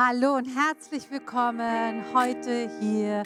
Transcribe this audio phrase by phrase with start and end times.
[0.00, 3.24] Hallo und herzlich willkommen heute hier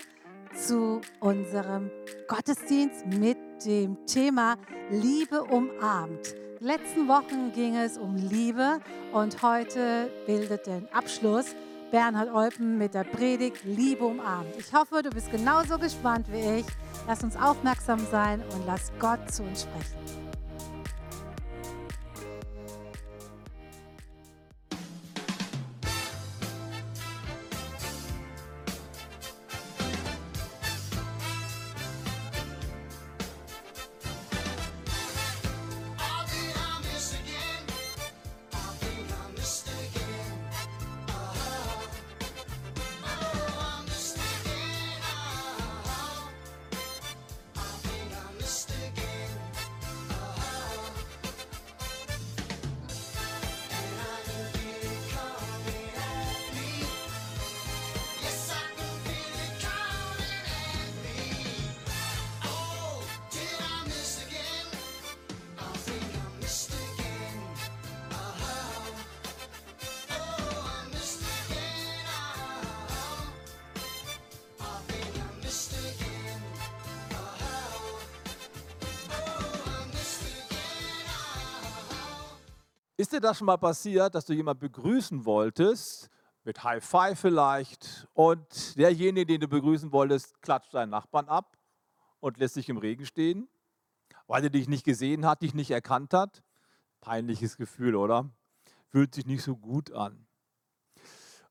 [0.54, 1.90] zu unserem
[2.28, 3.36] Gottesdienst mit
[3.66, 4.56] dem Thema
[4.88, 6.34] Liebe umarmt.
[6.58, 8.80] Die letzten Wochen ging es um Liebe
[9.12, 11.54] und heute bildet den Abschluss
[11.90, 14.56] Bernhard Eupen mit der Predigt Liebe umarmt.
[14.56, 16.66] Ich hoffe, du bist genauso gespannt wie ich.
[17.06, 20.21] Lass uns aufmerksam sein und lass Gott zu uns sprechen.
[83.02, 86.08] Ist dir das schon mal passiert, dass du jemanden begrüßen wolltest,
[86.44, 91.58] mit High Five vielleicht, und derjenige, den du begrüßen wolltest, klatscht deinen Nachbarn ab
[92.20, 93.48] und lässt sich im Regen stehen,
[94.28, 96.44] weil er dich nicht gesehen hat, dich nicht erkannt hat?
[97.00, 98.30] Peinliches Gefühl, oder?
[98.86, 100.24] Fühlt sich nicht so gut an.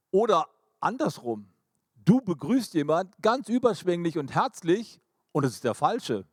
[0.09, 0.47] Oder
[0.79, 1.49] andersrum,
[1.95, 5.02] du begrüßt jemand ganz überschwänglich und herzlich
[5.33, 6.25] und es ist der Falsche.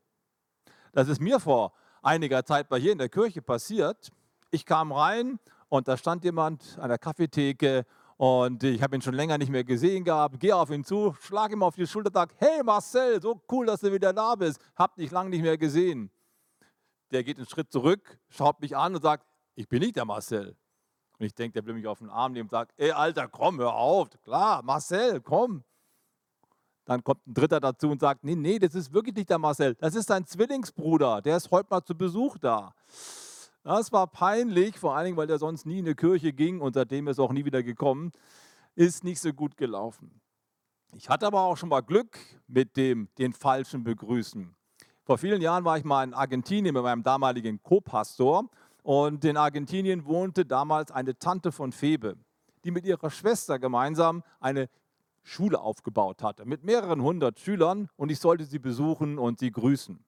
[0.93, 4.13] Das ist mir vor einiger Zeit bei hier in der Kirche passiert.
[4.51, 7.85] Ich kam rein und da stand jemand an der Kaffeetheke
[8.17, 10.41] und ich habe ihn schon länger nicht mehr gesehen gehabt.
[10.41, 13.81] Gehe auf ihn zu, schlage ihm auf die Schulter, sage: Hey Marcel, so cool, dass
[13.81, 14.59] du wieder da bist.
[14.75, 16.11] Hab dich lange nicht mehr gesehen.
[17.11, 20.57] Der geht einen Schritt zurück, schaut mich an und sagt: Ich bin nicht der Marcel.
[21.19, 23.59] Und ich denke, der will mich auf den Arm nehmen und sagt: Ey Alter, komm,
[23.59, 24.09] hör auf.
[24.23, 25.63] Klar, Marcel, komm.
[26.87, 29.75] Dann kommt ein Dritter dazu und sagt: Nee, nee, das ist wirklich nicht der Marcel.
[29.75, 31.21] Das ist dein Zwillingsbruder.
[31.21, 32.75] Der ist heute mal zu Besuch da.
[33.69, 36.73] Das war peinlich, vor allen Dingen, weil der sonst nie in eine Kirche ging und
[36.73, 38.13] seitdem ist er auch nie wieder gekommen.
[38.75, 40.23] Ist nicht so gut gelaufen.
[40.95, 44.57] Ich hatte aber auch schon mal Glück mit dem den falschen Begrüßen.
[45.05, 48.49] Vor vielen Jahren war ich mal in Argentinien mit meinem damaligen Co-Pastor
[48.85, 52.17] und in Argentinien wohnte damals eine Tante von Febe,
[52.65, 54.71] die mit ihrer Schwester gemeinsam eine
[55.23, 60.03] Schule aufgebaut hatte mit mehreren hundert Schülern und ich sollte sie besuchen und sie grüßen.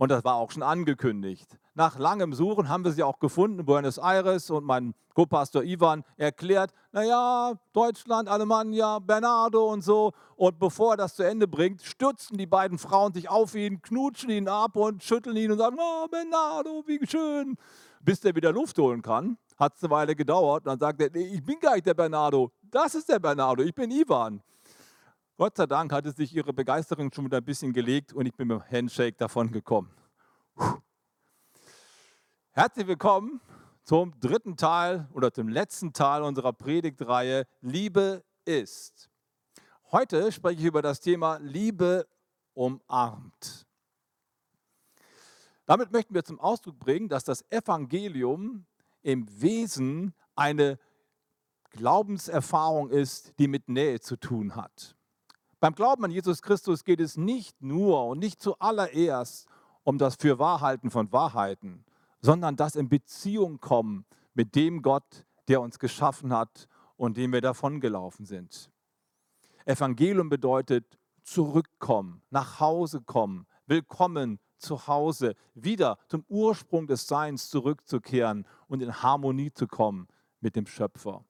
[0.00, 1.58] Und das war auch schon angekündigt.
[1.74, 6.04] Nach langem Suchen haben wir sie auch gefunden in Buenos Aires und mein Co-Pastor Ivan
[6.16, 10.12] erklärt, naja, Deutschland, Alemannia, Bernardo und so.
[10.36, 14.30] Und bevor er das zu Ende bringt, stürzen die beiden Frauen sich auf ihn, knutschen
[14.30, 17.58] ihn ab und schütteln ihn und sagen, oh, Bernardo, wie schön.
[18.00, 20.64] Bis der wieder Luft holen kann, hat es eine Weile gedauert.
[20.64, 23.74] Und dann sagt er, ich bin gar nicht der Bernardo, das ist der Bernardo, ich
[23.74, 24.42] bin Ivan.
[25.40, 28.48] Gott sei Dank hatte sich ihre Begeisterung schon wieder ein bisschen gelegt und ich bin
[28.48, 29.90] mit dem Handshake davon gekommen.
[32.50, 33.40] Herzlich willkommen
[33.82, 39.08] zum dritten Teil oder zum letzten Teil unserer Predigtreihe Liebe ist.
[39.90, 42.06] Heute spreche ich über das Thema Liebe
[42.52, 43.66] umarmt.
[45.64, 48.66] Damit möchten wir zum Ausdruck bringen, dass das Evangelium
[49.00, 50.78] im Wesen eine
[51.70, 54.99] Glaubenserfahrung ist, die mit Nähe zu tun hat.
[55.60, 59.46] Beim Glauben an Jesus Christus geht es nicht nur und nicht zuallererst
[59.84, 61.84] um das Fürwahrhalten von Wahrheiten,
[62.22, 66.66] sondern das in Beziehung kommen mit dem Gott, der uns geschaffen hat
[66.96, 68.70] und dem wir davongelaufen sind.
[69.66, 78.46] Evangelium bedeutet zurückkommen, nach Hause kommen, willkommen zu Hause, wieder zum Ursprung des Seins zurückzukehren
[78.66, 80.08] und in Harmonie zu kommen
[80.40, 81.22] mit dem Schöpfer.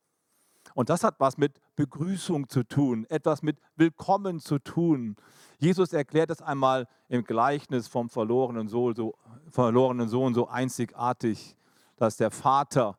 [0.74, 5.16] Und das hat was mit Begrüßung zu tun, etwas mit Willkommen zu tun.
[5.56, 9.14] Jesus erklärt es einmal im Gleichnis vom verlorenen Sohn so,
[9.48, 11.56] verlorenen Sohn so einzigartig,
[11.96, 12.98] dass der Vater,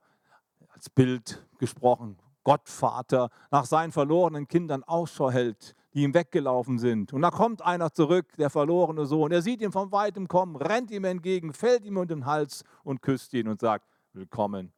[0.70, 7.14] als Bild gesprochen, Gott Vater, nach seinen verlorenen Kindern Ausschau hält, die ihm weggelaufen sind.
[7.14, 9.32] Und da kommt einer zurück, der verlorene Sohn.
[9.32, 13.04] Er sieht ihn von weitem kommen, rennt ihm entgegen, fällt ihm um den Hals und
[13.04, 14.74] küsst ihn und sagt, willkommen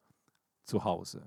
[0.64, 1.26] zu Hause.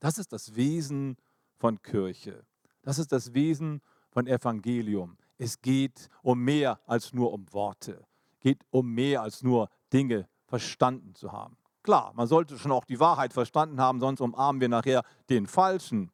[0.00, 1.18] Das ist das Wesen
[1.58, 2.44] von Kirche.
[2.82, 5.18] Das ist das Wesen von Evangelium.
[5.36, 8.04] Es geht um mehr als nur um Worte.
[8.32, 11.56] Es geht um mehr als nur Dinge verstanden zu haben.
[11.82, 16.10] Klar, man sollte schon auch die Wahrheit verstanden haben, sonst umarmen wir nachher den Falschen.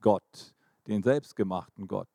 [0.00, 0.54] Gott,
[0.86, 2.08] den selbstgemachten Gott.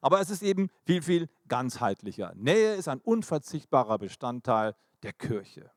[0.00, 2.32] Aber es ist eben viel, viel ganzheitlicher.
[2.36, 5.70] Nähe ist ein unverzichtbarer Bestandteil der Kirche.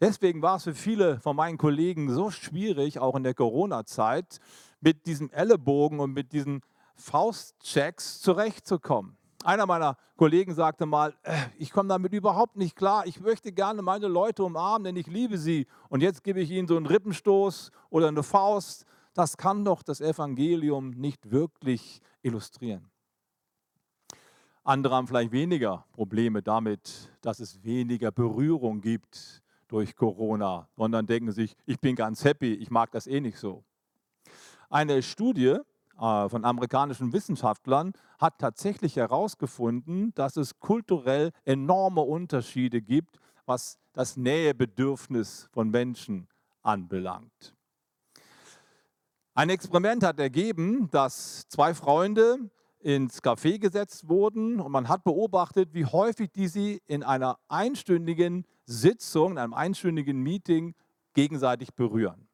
[0.00, 4.40] Deswegen war es für viele von meinen Kollegen so schwierig, auch in der Corona-Zeit,
[4.80, 6.62] mit diesem Ellenbogen und mit diesen
[6.96, 9.16] Faustchecks zurechtzukommen.
[9.42, 13.80] Einer meiner Kollegen sagte mal, äh, ich komme damit überhaupt nicht klar, ich möchte gerne
[13.80, 15.66] meine Leute umarmen, denn ich liebe sie.
[15.88, 18.84] Und jetzt gebe ich ihnen so einen Rippenstoß oder eine Faust.
[19.14, 22.90] Das kann doch das Evangelium nicht wirklich illustrieren.
[24.62, 31.32] Andere haben vielleicht weniger Probleme damit, dass es weniger Berührung gibt durch Corona, sondern denken
[31.32, 33.64] sich, ich bin ganz happy, ich mag das eh nicht so.
[34.72, 35.56] Eine Studie
[35.98, 44.16] äh, von amerikanischen Wissenschaftlern hat tatsächlich herausgefunden, dass es kulturell enorme Unterschiede gibt, was das
[44.16, 46.28] Nähebedürfnis von Menschen
[46.62, 47.52] anbelangt.
[49.34, 52.38] Ein Experiment hat ergeben, dass zwei Freunde
[52.78, 58.46] ins Café gesetzt wurden und man hat beobachtet, wie häufig die sie in einer einstündigen
[58.66, 60.76] Sitzung, in einem einstündigen Meeting
[61.14, 62.29] gegenseitig berühren.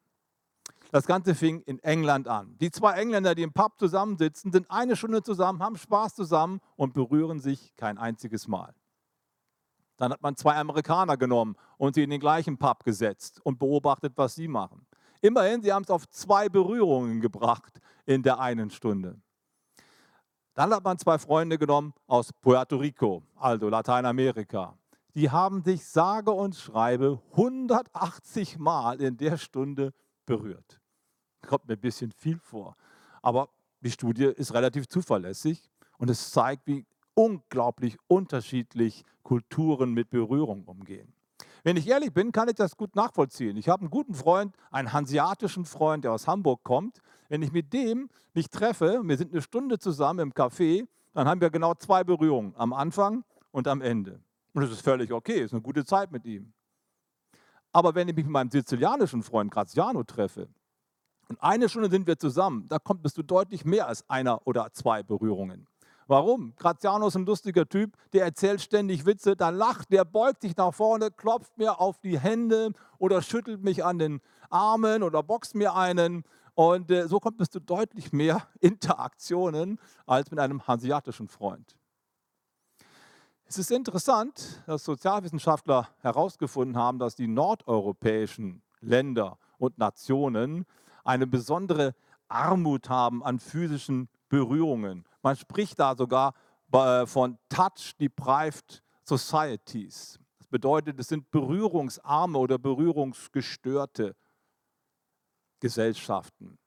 [0.93, 2.57] Das Ganze fing in England an.
[2.61, 6.95] Die zwei Engländer, die im Pub zusammensitzen, sind eine Stunde zusammen, haben Spaß zusammen und
[6.95, 8.75] berühren sich kein einziges Mal.
[9.97, 14.13] Dann hat man zwei Amerikaner genommen und sie in den gleichen Pub gesetzt und beobachtet,
[14.17, 14.87] was sie machen.
[15.21, 19.21] Immerhin, sie haben es auf zwei Berührungen gebracht in der einen Stunde.
[20.55, 24.79] Dann hat man zwei Freunde genommen aus Puerto Rico, also Lateinamerika.
[25.15, 29.93] Die haben sich sage und schreibe 180 Mal in der Stunde
[30.27, 30.81] berührt.
[31.43, 32.77] Kommt mir ein bisschen viel vor.
[33.23, 33.49] Aber
[33.81, 36.85] die Studie ist relativ zuverlässig und es zeigt, wie
[37.15, 41.13] unglaublich unterschiedlich Kulturen mit Berührung umgehen.
[41.65, 43.57] Wenn ich ehrlich bin, kann ich das gut nachvollziehen.
[43.57, 47.01] Ich habe einen guten Freund, einen hanseatischen Freund, der aus Hamburg kommt.
[47.29, 51.41] Wenn ich mit dem mich treffe, wir sind eine Stunde zusammen im Café, dann haben
[51.41, 54.21] wir genau zwei Berührungen, am Anfang und am Ende.
[54.53, 56.53] Und das ist völlig okay, ist eine gute Zeit mit ihm.
[57.73, 60.49] Aber wenn ich mich mit meinem sizilianischen Freund Graziano treffe,
[61.29, 64.73] und eine Stunde sind wir zusammen, da kommt bist du deutlich mehr als einer oder
[64.73, 65.67] zwei Berührungen.
[66.09, 66.55] Warum?
[66.55, 70.73] Graziano ist ein lustiger Typ, der erzählt ständig Witze, dann lacht, der beugt sich nach
[70.73, 75.75] vorne, klopft mir auf die Hände oder schüttelt mich an den Armen oder boxt mir
[75.75, 76.23] einen.
[76.55, 81.77] Und äh, so kommt es zu deutlich mehr Interaktionen als mit einem hanseatischen Freund.
[83.49, 90.67] Es ist interessant, dass Sozialwissenschaftler herausgefunden haben, dass die nordeuropäischen Länder und Nationen
[91.05, 91.95] eine besondere
[92.27, 95.05] Armut haben an physischen Berührungen.
[95.23, 96.35] Man spricht da sogar
[97.07, 100.19] von Touch-Deprived Societies.
[100.39, 104.17] Das bedeutet, es sind berührungsarme oder berührungsgestörte
[105.61, 106.59] Gesellschaften,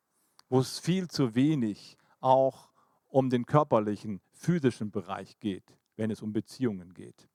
[0.48, 2.70] wo es viel zu wenig auch
[3.10, 7.28] um den körperlichen, physischen Bereich geht, wenn es um Beziehungen geht.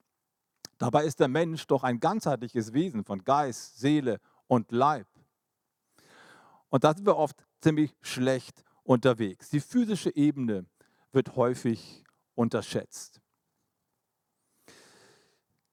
[0.78, 5.06] Dabei ist der Mensch doch ein ganzheitliches Wesen von Geist, Seele und Leib.
[6.70, 9.50] Und da sind wir oft ziemlich schlecht unterwegs.
[9.50, 10.64] Die physische Ebene
[11.12, 13.20] wird häufig unterschätzt.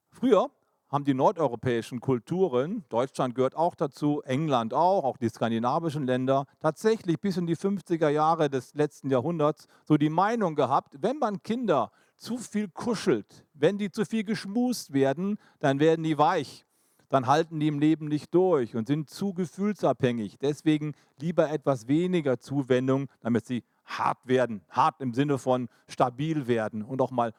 [0.10, 0.52] Früher
[0.90, 7.22] haben die nordeuropäischen Kulturen, Deutschland gehört auch dazu, England auch, auch die skandinavischen Länder, tatsächlich
[7.22, 11.92] bis in die 50er Jahre des letzten Jahrhunderts so die Meinung gehabt, wenn man Kinder
[12.22, 16.66] zu viel kuschelt, wenn die zu viel geschmust werden, dann werden die weich,
[17.10, 20.38] dann halten die im Leben nicht durch und sind zu gefühlsabhängig.
[20.40, 24.64] Deswegen lieber etwas weniger Zuwendung, damit sie hart werden.
[24.70, 27.34] Hart im Sinne von stabil werden und auch mal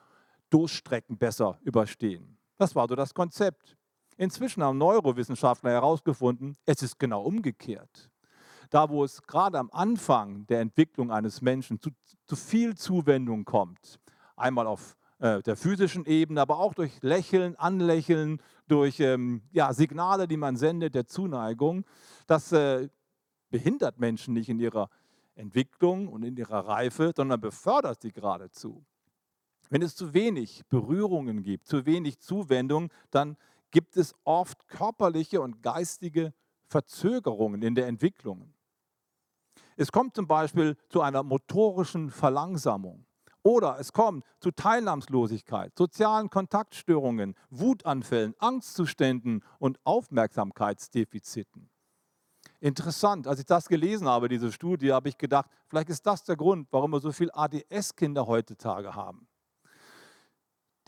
[0.50, 2.36] Durchstrecken besser überstehen.
[2.58, 3.76] Das war so das Konzept.
[4.16, 8.10] Inzwischen haben Neurowissenschaftler herausgefunden, es ist genau umgekehrt.
[8.68, 11.90] Da, wo es gerade am Anfang der Entwicklung eines Menschen zu,
[12.26, 14.00] zu viel Zuwendung kommt,
[14.36, 20.26] einmal auf äh, der physischen Ebene, aber auch durch Lächeln, Anlächeln, durch ähm, ja, Signale,
[20.26, 21.84] die man sendet, der Zuneigung,
[22.26, 22.88] das äh,
[23.50, 24.90] behindert Menschen nicht in ihrer
[25.36, 28.84] Entwicklung und in ihrer Reife, sondern befördert sie geradezu.
[29.70, 33.36] Wenn es zu wenig Berührungen gibt, zu wenig Zuwendung, dann
[33.70, 36.34] gibt es oft körperliche und geistige
[36.66, 38.52] Verzögerungen in der Entwicklung.
[39.76, 43.06] Es kommt zum Beispiel zu einer motorischen Verlangsamung
[43.42, 51.68] oder es kommt zu Teilnahmslosigkeit, sozialen Kontaktstörungen, Wutanfällen, Angstzuständen und Aufmerksamkeitsdefiziten.
[52.60, 56.36] Interessant, als ich das gelesen habe, diese Studie, habe ich gedacht, vielleicht ist das der
[56.36, 59.26] Grund, warum wir so viele ADS-Kinder heutzutage haben.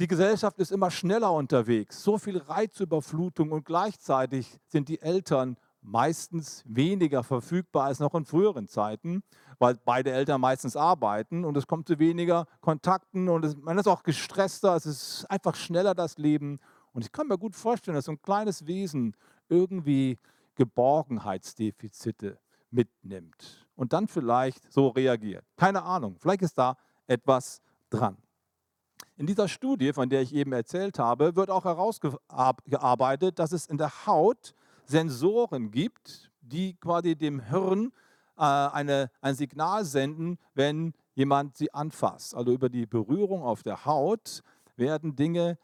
[0.01, 6.65] Die Gesellschaft ist immer schneller unterwegs, so viel Reizüberflutung und gleichzeitig sind die Eltern meistens
[6.67, 9.23] weniger verfügbar als noch in früheren Zeiten,
[9.59, 13.87] weil beide Eltern meistens arbeiten und es kommt zu weniger Kontakten und es, man ist
[13.87, 16.59] auch gestresster, es ist einfach schneller das Leben.
[16.93, 19.17] Und ich kann mir gut vorstellen, dass so ein kleines Wesen
[19.49, 20.19] irgendwie
[20.55, 22.39] Geborgenheitsdefizite
[22.71, 25.45] mitnimmt und dann vielleicht so reagiert.
[25.57, 28.17] Keine Ahnung, vielleicht ist da etwas dran.
[29.17, 33.79] In dieser Studie, von der ich eben erzählt habe, wird auch herausgearbeitet, dass es in
[33.79, 34.55] der Haut
[34.87, 37.93] Sensoren gibt, die quasi dem Hirn
[38.37, 42.35] eine, ein Signal senden, wenn jemand sie anfasst.
[42.35, 44.43] Also über die Berührung auf der Haut
[44.77, 45.59] werden Dinge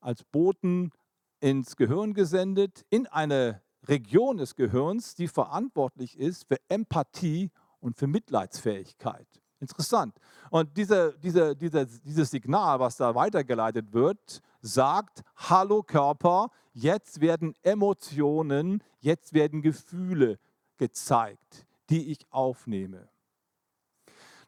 [0.00, 0.92] als Boten
[1.40, 8.06] ins Gehirn gesendet, in eine Region des Gehirns, die verantwortlich ist für Empathie und für
[8.06, 9.28] Mitleidsfähigkeit.
[9.60, 10.18] Interessant.
[10.50, 17.54] Und diese, diese, diese, dieses Signal, was da weitergeleitet wird, sagt, hallo Körper, jetzt werden
[17.62, 20.38] Emotionen, jetzt werden Gefühle
[20.76, 23.08] gezeigt, die ich aufnehme.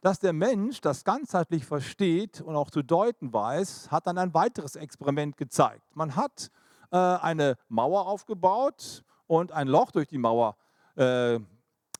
[0.00, 4.76] Dass der Mensch das ganzheitlich versteht und auch zu deuten weiß, hat dann ein weiteres
[4.76, 5.96] Experiment gezeigt.
[5.96, 6.50] Man hat
[6.92, 10.56] äh, eine Mauer aufgebaut und ein Loch durch die Mauer
[10.94, 11.40] äh,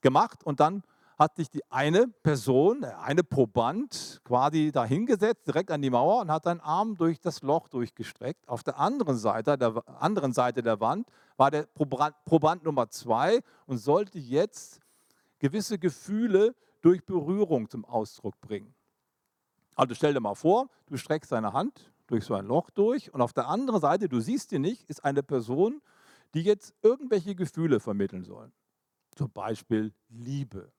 [0.01, 0.83] gemacht und dann
[1.19, 6.31] hat sich die eine Person, der eine Proband quasi dahingesetzt, direkt an die Mauer und
[6.31, 8.49] hat seinen Arm durch das Loch durchgestreckt.
[8.49, 13.41] Auf der anderen Seite der, anderen Seite der Wand war der Proband, Proband Nummer zwei
[13.67, 14.81] und sollte jetzt
[15.39, 18.75] gewisse Gefühle durch Berührung zum Ausdruck bringen.
[19.75, 23.21] Also stell dir mal vor, du streckst deine Hand durch so ein Loch durch und
[23.21, 25.81] auf der anderen Seite, du siehst sie nicht, ist eine Person,
[26.35, 28.51] die jetzt irgendwelche Gefühle vermitteln soll.
[29.15, 30.73] Zum Beispiel Liebe.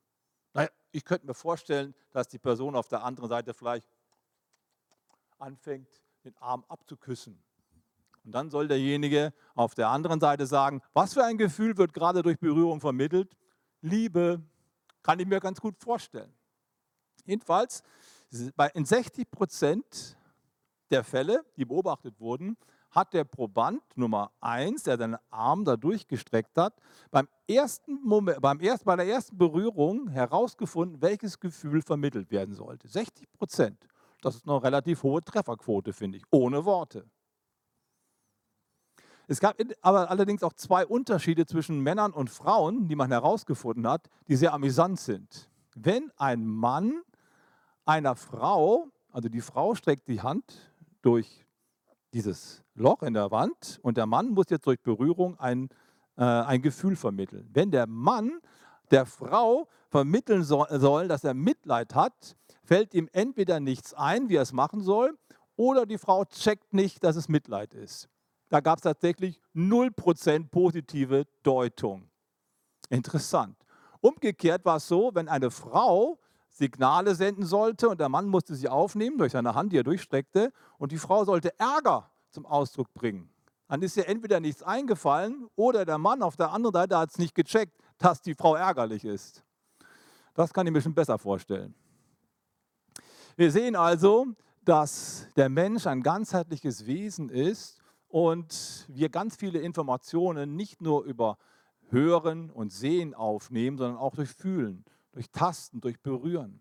[0.54, 3.88] Naja, ich könnte mir vorstellen, dass die Person auf der anderen Seite vielleicht
[5.38, 5.88] anfängt,
[6.24, 7.42] den Arm abzuküssen.
[8.24, 12.22] Und dann soll derjenige auf der anderen Seite sagen, was für ein Gefühl wird gerade
[12.22, 13.34] durch Berührung vermittelt?
[13.80, 14.42] Liebe,
[15.02, 16.32] kann ich mir ganz gut vorstellen.
[17.24, 17.82] Jedenfalls,
[18.74, 20.16] in 60 Prozent
[20.90, 22.56] der Fälle, die beobachtet wurden,
[22.90, 26.74] hat der Proband Nummer 1, der seinen Arm da durchgestreckt hat,
[27.10, 32.88] beim ersten Moment, beim erst, bei der ersten Berührung herausgefunden, welches Gefühl vermittelt werden sollte.
[32.88, 33.86] 60 Prozent.
[34.22, 37.08] Das ist eine relativ hohe Trefferquote, finde ich, ohne Worte.
[39.30, 44.10] Es gab aber allerdings auch zwei Unterschiede zwischen Männern und Frauen, die man herausgefunden hat,
[44.26, 45.48] die sehr amüsant sind.
[45.76, 47.02] Wenn ein Mann
[47.84, 51.46] einer Frau, also die Frau streckt die Hand durch
[52.12, 55.68] dieses Loch in der Wand und der Mann muss jetzt durch Berührung ein,
[56.16, 57.48] äh, ein Gefühl vermitteln.
[57.52, 58.40] Wenn der Mann
[58.90, 64.34] der Frau vermitteln so, soll, dass er Mitleid hat, fällt ihm entweder nichts ein, wie
[64.34, 65.16] er es machen soll,
[65.54, 68.08] oder die Frau checkt nicht, dass es Mitleid ist.
[68.50, 72.10] Da gab es tatsächlich 0% positive Deutung.
[72.90, 73.56] Interessant.
[74.00, 78.68] Umgekehrt war es so, wenn eine Frau Signale senden sollte und der Mann musste sie
[78.68, 83.30] aufnehmen durch seine Hand, die er durchstreckte, und die Frau sollte Ärger zum Ausdruck bringen.
[83.68, 87.18] Dann ist ihr entweder nichts eingefallen oder der Mann auf der anderen Seite hat es
[87.18, 89.44] nicht gecheckt, dass die Frau ärgerlich ist.
[90.34, 91.72] Das kann ich mir schon besser vorstellen.
[93.36, 94.26] Wir sehen also,
[94.64, 97.79] dass der Mensch ein ganzheitliches Wesen ist
[98.10, 101.38] und wir ganz viele Informationen nicht nur über
[101.90, 106.60] Hören und Sehen aufnehmen, sondern auch durch Fühlen, durch Tasten, durch Berühren.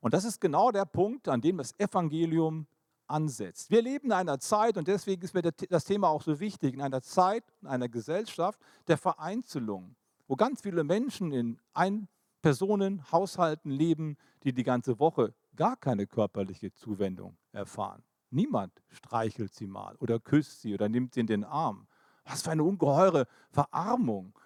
[0.00, 2.66] Und das ist genau der Punkt, an dem das Evangelium
[3.06, 3.70] ansetzt.
[3.70, 6.82] Wir leben in einer Zeit, und deswegen ist mir das Thema auch so wichtig, in
[6.82, 9.94] einer Zeit, in einer Gesellschaft der Vereinzelung,
[10.26, 17.36] wo ganz viele Menschen in Ein-Personen-Haushalten leben, die die ganze Woche gar keine körperliche Zuwendung
[17.52, 18.02] erfahren.
[18.34, 21.86] Niemand streichelt sie mal oder küsst sie oder nimmt sie in den Arm.
[22.24, 24.36] Was für eine ungeheure Verarmung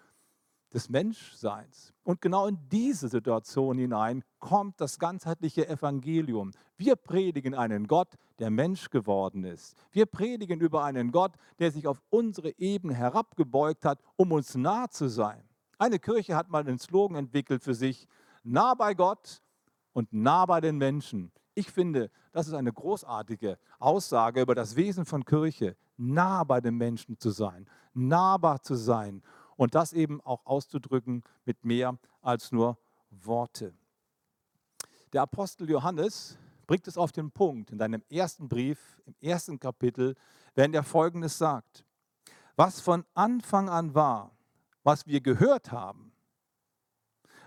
[0.71, 1.91] des Menschseins.
[2.03, 6.51] Und genau in diese Situation hinein kommt das ganzheitliche Evangelium.
[6.77, 9.75] Wir predigen einen Gott, der Mensch geworden ist.
[9.91, 14.87] Wir predigen über einen Gott, der sich auf unsere Ebene herabgebeugt hat, um uns nah
[14.87, 15.43] zu sein.
[15.79, 18.07] Eine Kirche hat mal den Slogan entwickelt für sich,
[18.43, 19.41] nah bei Gott
[19.93, 21.31] und nah bei den Menschen.
[21.59, 26.75] Ich finde, das ist eine großartige Aussage über das Wesen von Kirche, nah bei den
[26.75, 29.21] Menschen zu sein, nahbar zu sein
[29.57, 32.77] und das eben auch auszudrücken mit mehr als nur
[33.09, 33.73] Worte.
[35.11, 40.15] Der Apostel Johannes bringt es auf den Punkt in seinem ersten Brief, im ersten Kapitel,
[40.55, 41.83] wenn er Folgendes sagt.
[42.55, 44.31] Was von Anfang an war,
[44.83, 46.13] was wir gehört haben,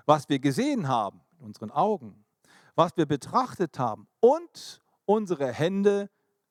[0.05, 2.22] was wir gesehen haben in unseren Augen,
[2.75, 6.11] was wir betrachtet haben und unsere Hände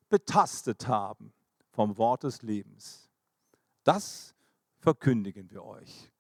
[0.10, 1.34] betastet haben
[1.72, 3.10] vom Wort des Lebens.
[3.84, 4.36] Das
[4.80, 6.12] verkündigen wir euch.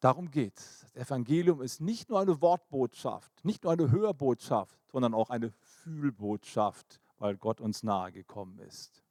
[0.00, 0.80] Darum geht es.
[0.80, 7.00] Das Evangelium ist nicht nur eine Wortbotschaft, nicht nur eine Hörbotschaft, sondern auch eine Fühlbotschaft,
[7.18, 9.04] weil Gott uns nahe gekommen ist.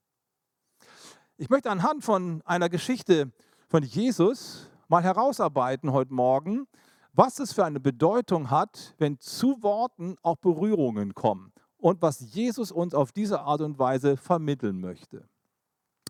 [1.38, 3.32] Ich möchte anhand von einer Geschichte
[3.68, 6.68] von Jesus mal herausarbeiten heute Morgen,
[7.14, 12.72] was es für eine Bedeutung hat, wenn zu Worten auch Berührungen kommen und was Jesus
[12.72, 15.28] uns auf diese Art und Weise vermitteln möchte.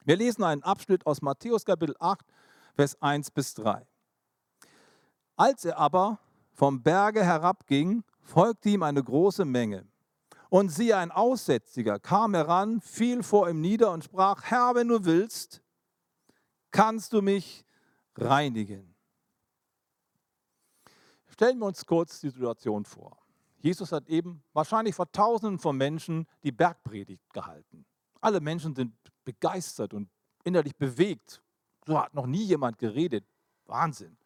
[0.06, 2.26] Wir lesen einen Abschnitt aus Matthäus Kapitel 8,
[2.76, 3.86] Vers 1 bis 3.
[5.36, 6.20] Als er aber
[6.54, 9.86] vom Berge herabging, folgte ihm eine große Menge.
[10.50, 15.06] Und siehe, ein Aussätziger kam heran, fiel vor ihm nieder und sprach, Herr, wenn du
[15.06, 15.62] willst,
[16.72, 17.64] kannst du mich
[18.16, 18.89] reinigen.
[21.40, 23.18] Stellen wir uns kurz die Situation vor.
[23.60, 27.86] Jesus hat eben wahrscheinlich vor Tausenden von Menschen die Bergpredigt gehalten.
[28.20, 28.94] Alle Menschen sind
[29.24, 30.10] begeistert und
[30.44, 31.42] innerlich bewegt.
[31.88, 33.24] So hat noch nie jemand geredet.
[33.68, 34.18] Wahnsinn.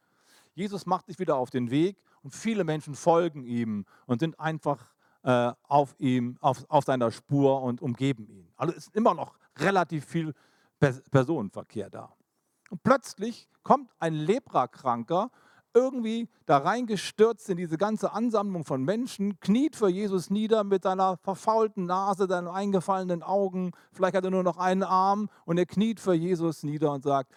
[0.55, 4.84] Jesus macht sich wieder auf den Weg und viele Menschen folgen ihm und sind einfach
[5.22, 8.51] äh, auf ihm, auf, auf seiner Spur und umgeben ihn.
[8.58, 10.34] Also ist immer noch relativ viel
[10.79, 12.12] Personenverkehr da.
[12.72, 15.29] Und plötzlich kommt ein Leprakranker
[15.74, 21.18] irgendwie da reingestürzt in diese ganze Ansammlung von Menschen, kniet für Jesus nieder mit seiner
[21.18, 26.00] verfaulten Nase, seinen eingefallenen Augen, vielleicht hat er nur noch einen Arm und er kniet
[26.00, 27.32] für Jesus nieder und sagt,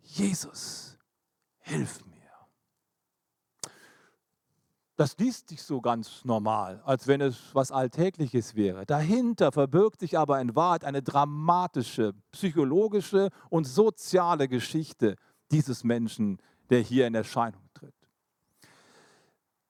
[0.00, 0.96] Jesus,
[1.58, 2.18] hilf mir.
[4.96, 8.84] Das liest sich so ganz normal, als wenn es was Alltägliches wäre.
[8.84, 15.14] Dahinter verbirgt sich aber in Wahrheit eine dramatische, psychologische und soziale Geschichte
[15.52, 16.38] dieses Menschen,
[16.70, 17.94] der hier in Erscheinung tritt.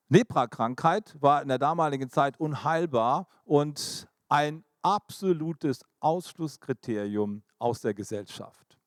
[0.08, 8.78] Leprakrankheit war in der damaligen Zeit unheilbar und ein absolutes Ausschlusskriterium aus der Gesellschaft.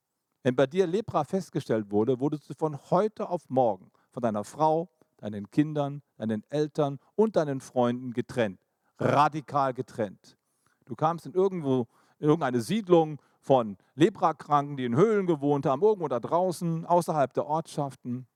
[0.44, 4.90] Wenn bei dir Lepra festgestellt wurde, wurdest du von heute auf morgen von deiner Frau,
[5.18, 8.60] deinen Kindern, deinen Eltern und deinen Freunden getrennt.
[8.98, 10.38] Radikal getrennt.
[10.86, 11.88] Du kamst in irgendwo
[12.20, 17.46] in irgendeine Siedlung von Leprakranken, die in Höhlen gewohnt haben, irgendwo da draußen, außerhalb der
[17.46, 18.28] Ortschaften.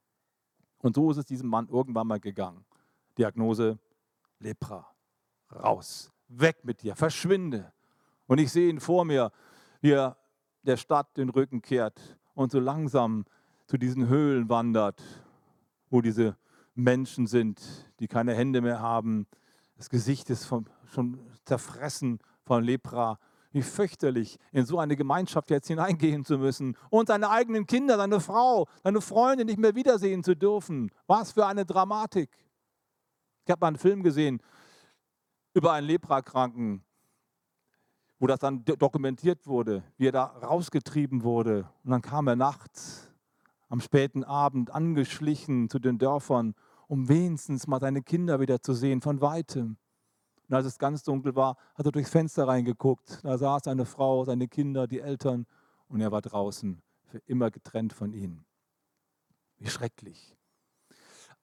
[0.80, 2.66] Und so ist es diesem Mann irgendwann mal gegangen.
[3.18, 3.80] Diagnose
[4.40, 4.88] Lepra.
[5.52, 6.12] Raus.
[6.28, 6.96] Weg mit dir.
[6.96, 7.72] Verschwinde.
[8.28, 9.32] Und ich sehe ihn vor mir,
[9.82, 10.18] wie er
[10.64, 13.26] der Stadt den Rücken kehrt und so langsam
[13.68, 15.02] zu diesen Höhlen wandert,
[15.90, 16.36] wo diese
[16.74, 17.62] Menschen sind,
[18.00, 19.28] die keine Hände mehr haben.
[19.78, 23.20] Das Gesicht ist von, schon zerfressen von Lepra.
[23.56, 28.20] Wie fürchterlich, in so eine Gemeinschaft jetzt hineingehen zu müssen und seine eigenen Kinder, seine
[28.20, 30.92] Frau, seine Freunde nicht mehr wiedersehen zu dürfen.
[31.08, 32.30] Was für eine Dramatik.
[33.46, 34.42] Ich habe mal einen Film gesehen
[35.54, 36.84] über einen Leprakranken,
[38.20, 41.70] wo das dann dokumentiert wurde, wie er da rausgetrieben wurde.
[41.86, 43.10] Und dann kam er nachts
[43.70, 46.56] am späten Abend angeschlichen zu den Dörfern,
[46.90, 49.78] um wenigstens mal seine Kinder wieder zu sehen von weitem.
[50.48, 53.24] Und als es ganz dunkel war, hat er durchs Fenster reingeguckt.
[53.24, 55.46] Da saß seine Frau, seine Kinder, die Eltern
[55.88, 58.46] und er war draußen, für immer getrennt von ihnen.
[59.58, 60.36] Wie schrecklich.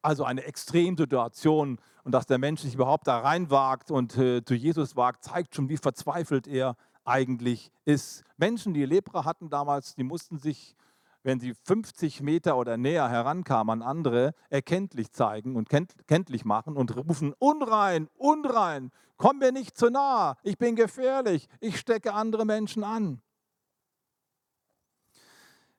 [0.03, 4.97] Also eine Extremsituation und dass der Mensch sich überhaupt da reinwagt und äh, zu Jesus
[4.97, 8.25] wagt, zeigt schon, wie verzweifelt er eigentlich ist.
[8.37, 10.77] Menschen, die Lepra hatten damals, die mussten sich
[11.23, 16.97] wenn sie 50 Meter oder näher herankamen an andere, erkenntlich zeigen und kenntlich machen und
[16.97, 22.85] rufen, unrein, unrein, komm mir nicht zu nah, ich bin gefährlich, ich stecke andere Menschen
[22.85, 23.23] an.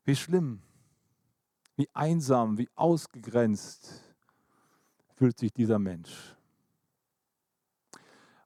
[0.06, 0.62] Wie schlimm,
[1.76, 4.02] wie einsam, wie ausgegrenzt
[5.16, 6.36] fühlt sich dieser Mensch.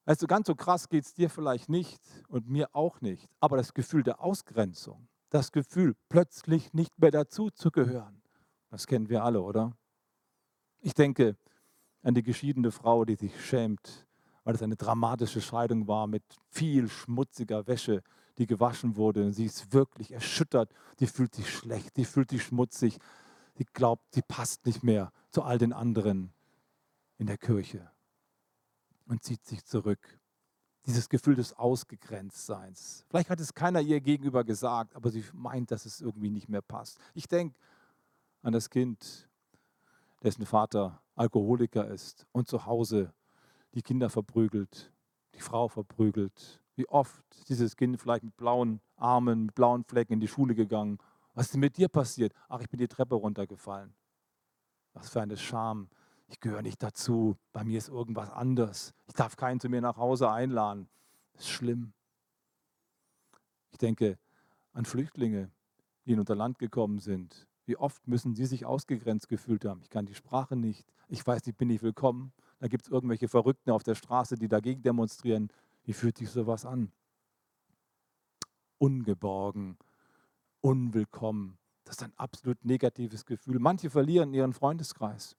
[0.05, 3.57] Weißt du, ganz so krass geht es dir vielleicht nicht und mir auch nicht, aber
[3.57, 8.21] das Gefühl der Ausgrenzung, das Gefühl, plötzlich nicht mehr dazu zu gehören.
[8.69, 9.75] Das kennen wir alle, oder?
[10.79, 11.37] Ich denke
[12.03, 14.07] an die geschiedene Frau, die sich schämt,
[14.43, 18.03] weil es eine dramatische Scheidung war mit viel schmutziger Wäsche,
[18.37, 19.25] die gewaschen wurde.
[19.25, 20.71] Und sie ist wirklich erschüttert.
[20.99, 22.97] Die fühlt sich schlecht, die fühlt sich schmutzig.
[23.55, 26.33] Sie glaubt, sie passt nicht mehr zu all den anderen
[27.17, 27.89] in der Kirche
[29.07, 30.19] und zieht sich zurück
[30.87, 33.05] dieses Gefühl des Ausgegrenztseins.
[33.09, 36.61] Vielleicht hat es keiner ihr gegenüber gesagt, aber sie meint, dass es irgendwie nicht mehr
[36.61, 36.97] passt.
[37.13, 37.55] Ich denke
[38.41, 39.29] an das Kind,
[40.23, 43.13] dessen Vater Alkoholiker ist und zu Hause
[43.73, 44.91] die Kinder verprügelt,
[45.35, 46.61] die Frau verprügelt.
[46.75, 50.97] Wie oft dieses Kind vielleicht mit blauen Armen, mit blauen Flecken in die Schule gegangen.
[51.33, 52.33] Was ist denn mit dir passiert?
[52.49, 53.93] Ach, ich bin die Treppe runtergefallen.
[54.93, 55.89] Was für eine Scham,
[56.27, 58.93] ich gehöre nicht dazu, bei mir ist irgendwas anders.
[59.07, 60.89] Ich darf keinen zu mir nach Hause einladen.
[61.33, 61.93] Das ist schlimm.
[63.71, 64.17] Ich denke
[64.73, 65.49] an Flüchtlinge,
[66.05, 67.47] die in unser Land gekommen sind.
[67.65, 69.81] Wie oft müssen sie sich ausgegrenzt gefühlt haben?
[69.81, 70.85] Ich kann die Sprache nicht.
[71.07, 72.33] Ich weiß nicht, bin ich willkommen.
[72.59, 75.49] Da gibt es irgendwelche Verrückten auf der Straße, die dagegen demonstrieren.
[75.83, 76.91] Wie fühlt sich sowas an?
[78.77, 79.77] Ungeborgen,
[80.61, 81.57] unwillkommen.
[81.83, 83.59] Das ist ein absolut negatives Gefühl.
[83.59, 85.35] Manche verlieren ihren Freundeskreis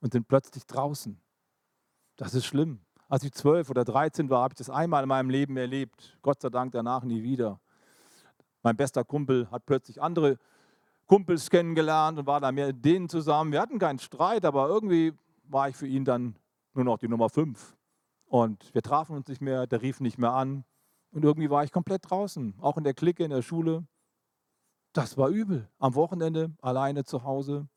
[0.00, 1.20] und sind plötzlich draußen.
[2.16, 2.80] Das ist schlimm.
[3.08, 6.18] Als ich zwölf oder dreizehn war, habe ich das einmal in meinem Leben erlebt.
[6.20, 7.60] Gott sei Dank danach nie wieder.
[8.62, 10.38] Mein bester Kumpel hat plötzlich andere
[11.06, 13.50] Kumpels kennengelernt und war da mit denen zusammen.
[13.52, 16.36] Wir hatten keinen Streit, aber irgendwie war ich für ihn dann
[16.74, 17.76] nur noch die Nummer fünf.
[18.26, 20.64] Und wir trafen uns nicht mehr, der rief nicht mehr an.
[21.10, 23.86] Und irgendwie war ich komplett draußen, auch in der Clique, in der Schule.
[24.92, 25.70] Das war übel.
[25.78, 27.68] Am Wochenende alleine zu Hause,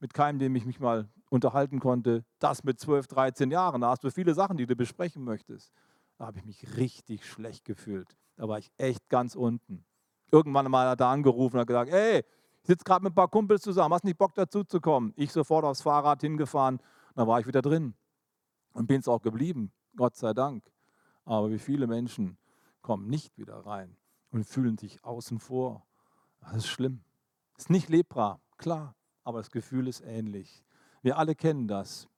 [0.00, 2.24] mit keinem, dem ich mich mal unterhalten konnte.
[2.38, 3.80] Das mit 12, 13 Jahren.
[3.80, 5.72] Da hast du viele Sachen, die du besprechen möchtest.
[6.18, 8.16] Da habe ich mich richtig schlecht gefühlt.
[8.36, 9.84] Da war ich echt ganz unten.
[10.30, 12.24] Irgendwann mal hat er angerufen und gesagt, ey,
[12.62, 15.12] ich sitze gerade mit ein paar Kumpels zusammen, hast nicht Bock dazu zu kommen?
[15.16, 16.80] Ich sofort aufs Fahrrad hingefahren,
[17.14, 17.94] dann war ich wieder drin
[18.72, 20.64] und bin es auch geblieben, Gott sei Dank.
[21.24, 22.38] Aber wie viele Menschen
[22.82, 23.96] kommen nicht wieder rein
[24.30, 25.86] und fühlen sich außen vor.
[26.40, 27.02] Das ist schlimm.
[27.56, 28.94] Ist nicht Lepra, klar,
[29.26, 30.62] aber das Gefühl ist ähnlich.
[31.02, 32.08] Wir alle kennen das.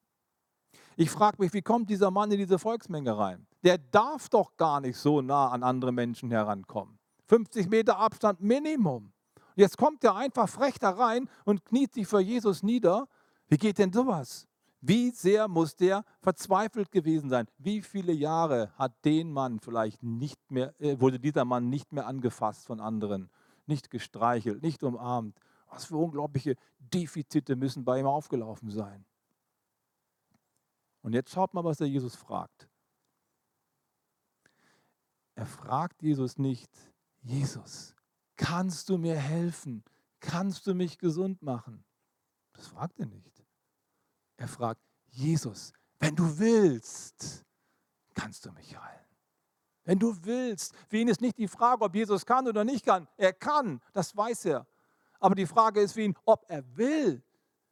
[0.97, 3.47] Ich frage mich, wie kommt dieser Mann in diese Volksmenge rein?
[3.65, 6.99] Der darf doch gar nicht so nah an andere Menschen herankommen.
[7.27, 9.13] 50 Meter Abstand Minimum.
[9.55, 13.09] Jetzt kommt er einfach frech da rein und kniet sich vor Jesus nieder.
[13.49, 14.47] Wie geht denn sowas?
[14.81, 17.47] Wie sehr muss der verzweifelt gewesen sein?
[17.57, 22.07] Wie viele Jahre hat den Mann vielleicht nicht mehr, äh, wurde dieser Mann nicht mehr
[22.07, 23.31] angefasst von anderen,
[23.67, 25.37] nicht gestreichelt, nicht umarmt?
[25.69, 29.05] Was für unglaubliche Defizite müssen bei ihm aufgelaufen sein.
[31.03, 32.69] Und jetzt schaut mal, was der Jesus fragt.
[35.35, 36.71] Er fragt Jesus nicht,
[37.23, 37.95] Jesus,
[38.39, 39.85] Kannst du mir helfen?
[40.21, 41.85] Kannst du mich gesund machen?
[42.53, 43.45] Das fragt er nicht.
[44.37, 47.45] Er fragt, Jesus, wenn du willst,
[48.15, 49.05] kannst du mich heilen.
[49.85, 50.73] Wenn du willst.
[50.89, 53.09] Für ihn ist nicht die Frage, ob Jesus kann oder nicht kann.
[53.17, 54.67] Er kann, das weiß er.
[55.19, 57.23] Aber die Frage ist für ihn, ob er will.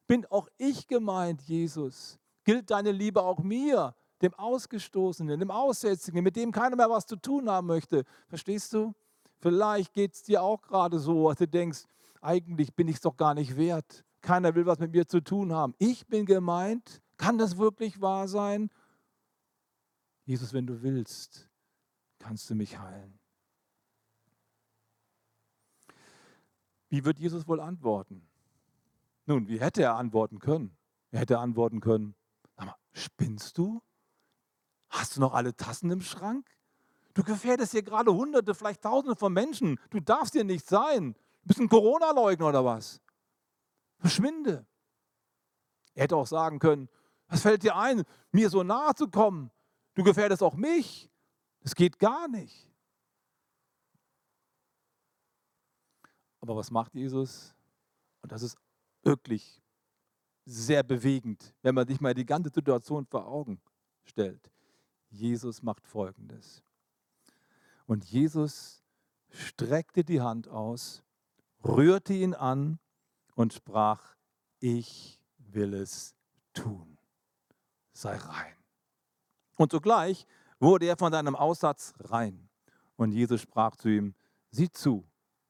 [0.07, 2.19] Bin auch ich gemeint, Jesus?
[2.45, 7.17] Gilt deine Liebe auch mir, dem Ausgestoßenen, dem Aussätzigen, mit dem keiner mehr was zu
[7.17, 8.05] tun haben möchte?
[8.29, 8.95] Verstehst du?
[9.39, 11.85] Vielleicht geht es dir auch gerade so, dass du denkst,
[12.21, 14.05] eigentlich bin ich es doch gar nicht wert.
[14.21, 15.75] Keiner will was mit mir zu tun haben.
[15.79, 17.03] Ich bin gemeint.
[17.17, 18.71] Kann das wirklich wahr sein?
[20.25, 21.49] Jesus, wenn du willst,
[22.19, 23.19] kannst du mich heilen.
[26.89, 28.27] Wie wird Jesus wohl antworten?
[29.27, 30.77] Nun, wie hätte er antworten können?
[31.11, 32.15] Er hätte antworten können,
[32.57, 33.83] sag mal, spinnst du?
[34.89, 36.49] Hast du noch alle Tassen im Schrank?
[37.15, 39.81] Du gefährdest hier gerade Hunderte, vielleicht Tausende von Menschen.
[39.91, 41.15] Du darfst hier nicht sein.
[41.43, 43.01] Du bist ein Corona-Leugner oder was?
[43.99, 44.67] Verschwinde.
[45.95, 46.89] Er hätte auch sagen können,
[47.29, 49.51] was fällt dir ein, mir so nahe zu kommen?
[49.95, 51.11] Du gefährdest auch mich.
[51.61, 52.71] Das geht gar nicht.
[56.47, 57.57] Aber was macht Jesus?
[58.23, 58.57] Und das ist
[59.03, 59.61] wirklich
[60.45, 63.61] sehr bewegend, wenn man sich mal die ganze Situation vor Augen
[64.05, 64.49] stellt.
[65.11, 66.63] Jesus macht Folgendes.
[67.87, 68.81] Und Jesus
[69.29, 71.03] streckte die Hand aus,
[71.65, 72.79] rührte ihn an
[73.35, 74.15] und sprach,
[74.61, 76.15] ich will es
[76.53, 76.97] tun.
[77.93, 78.55] Sei rein.
[79.57, 80.29] Und sogleich
[80.61, 82.49] wurde er von seinem Aussatz rein.
[82.95, 84.15] Und Jesus sprach zu ihm,
[84.53, 85.05] sieh zu,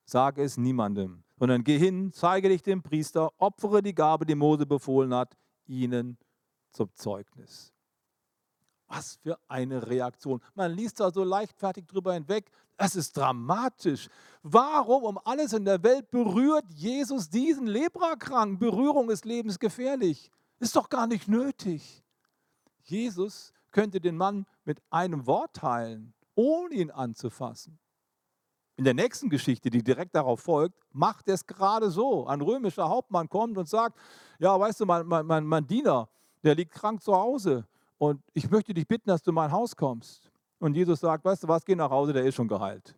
[0.06, 4.64] sage es niemandem, sondern geh hin, zeige dich dem Priester, opfere die Gabe, die Mose
[4.64, 6.16] befohlen hat, ihnen
[6.70, 7.72] zum Zeugnis.
[8.88, 10.40] Was für eine Reaktion.
[10.54, 12.50] Man liest da so leichtfertig drüber hinweg.
[12.76, 14.08] Es ist dramatisch.
[14.42, 18.60] Warum um alles in der Welt berührt Jesus diesen Leprakranken?
[18.60, 20.30] Berührung ist lebensgefährlich.
[20.60, 22.04] Ist doch gar nicht nötig.
[22.84, 27.80] Jesus könnte den Mann mit einem Wort heilen, ohne ihn anzufassen.
[28.76, 32.26] In der nächsten Geschichte, die direkt darauf folgt, macht er es gerade so.
[32.26, 33.98] Ein römischer Hauptmann kommt und sagt,
[34.38, 36.08] ja, weißt du, mein, mein, mein Diener,
[36.44, 39.74] der liegt krank zu Hause und ich möchte dich bitten, dass du in mein Haus
[39.74, 40.30] kommst.
[40.58, 42.96] Und Jesus sagt, weißt du was, geh nach Hause, der ist schon geheilt.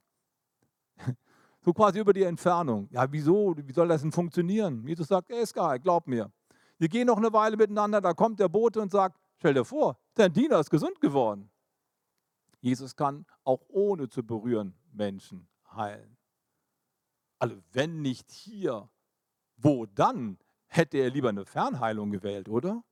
[1.60, 2.88] So quasi über die Entfernung.
[2.92, 3.54] Ja, wieso?
[3.56, 4.86] Wie soll das denn funktionieren?
[4.86, 6.30] Jesus sagt, er ist geheilt, glaub mir.
[6.78, 9.98] Wir gehen noch eine Weile miteinander, da kommt der Bote und sagt, stell dir vor,
[10.14, 11.50] dein Diener ist gesund geworden.
[12.60, 16.16] Jesus kann auch ohne zu berühren Menschen heilen.
[17.38, 18.90] Also wenn nicht hier,
[19.56, 20.38] wo dann?
[20.70, 22.84] Hätte er lieber eine Fernheilung gewählt, oder?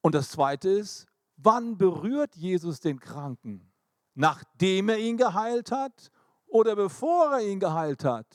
[0.00, 3.72] Und das Zweite ist, wann berührt Jesus den Kranken?
[4.14, 6.10] Nachdem er ihn geheilt hat
[6.46, 8.26] oder bevor er ihn geheilt hat?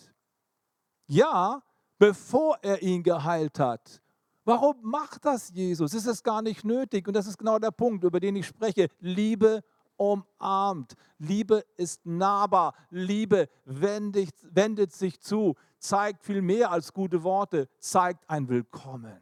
[1.07, 1.61] Ja,
[1.97, 4.01] bevor er ihn geheilt hat.
[4.45, 5.93] Warum macht das Jesus?
[5.93, 7.07] Es ist gar nicht nötig.
[7.07, 8.89] Und das ist genau der Punkt, über den ich spreche.
[8.99, 9.61] Liebe
[9.99, 10.95] umarmt.
[11.17, 12.73] Liebe ist nahbar.
[12.89, 19.19] Liebe wendet, wendet sich zu, zeigt viel mehr als gute Worte, zeigt ein Willkommen.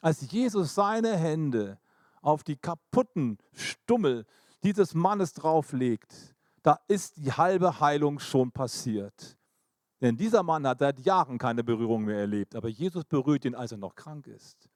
[0.00, 1.78] Als Jesus seine Hände
[2.22, 4.24] auf die kaputten Stummel
[4.62, 9.36] dieses Mannes drauflegt, da ist die halbe Heilung schon passiert.
[10.00, 13.72] Denn dieser Mann hat seit Jahren keine Berührung mehr erlebt, aber Jesus berührt ihn, als
[13.72, 14.68] er noch krank ist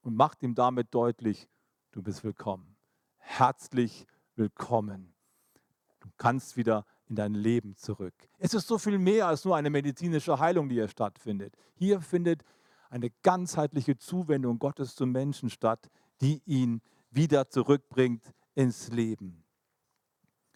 [0.00, 1.48] und macht ihm damit deutlich,
[1.92, 2.76] du bist willkommen.
[3.18, 5.14] Herzlich willkommen.
[6.00, 8.14] Du kannst wieder in dein Leben zurück.
[8.38, 11.54] Es ist so viel mehr als nur eine medizinische Heilung, die hier stattfindet.
[11.74, 12.42] Hier findet
[12.90, 15.90] eine ganzheitliche Zuwendung Gottes zum Menschen statt,
[16.20, 19.44] die ihn wieder zurückbringt ins Leben.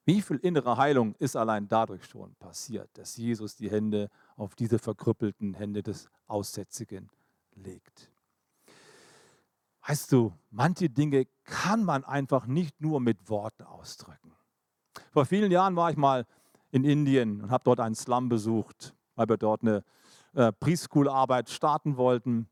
[0.05, 4.79] Wie viel innere Heilung ist allein dadurch schon passiert, dass Jesus die Hände auf diese
[4.79, 7.11] verkrüppelten Hände des Aussätzigen
[7.55, 8.11] legt?
[9.87, 14.33] Weißt du, manche Dinge kann man einfach nicht nur mit Worten ausdrücken.
[15.13, 16.27] Vor vielen Jahren war ich mal
[16.73, 19.85] in Indien und habe dort einen Slum besucht, weil wir dort eine
[20.35, 22.49] äh, Preschool-Arbeit starten wollten.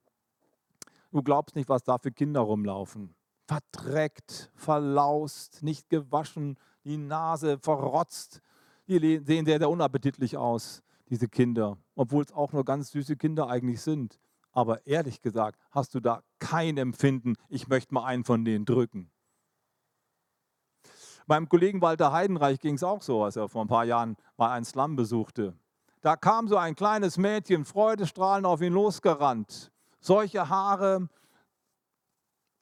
[1.11, 3.15] Du glaubst nicht, was da für Kinder rumlaufen.
[3.49, 8.43] Verdreckt, verlaust, nicht gewaschen, die Nase verrotzt.
[8.87, 13.49] Die sehen sehr, sehr unappetitlich aus, diese Kinder, obwohl es auch nur ganz süße Kinder
[13.49, 14.21] eigentlich sind.
[14.55, 19.11] Aber ehrlich gesagt, hast du da kein Empfinden, ich möchte mal einen von denen drücken.
[21.27, 24.53] Meinem Kollegen Walter Heidenreich ging es auch so, als er vor ein paar Jahren mal
[24.53, 25.55] einen Slum besuchte.
[26.03, 29.73] Da kam so ein kleines Mädchen, freudestrahlend auf ihn losgerannt.
[30.01, 31.09] Solche Haare,